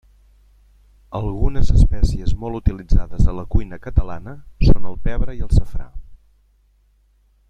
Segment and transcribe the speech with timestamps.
[1.19, 4.35] Algunes espècies molt utilitzades a la cuina catalana
[4.71, 5.89] són el pebre i el safrà.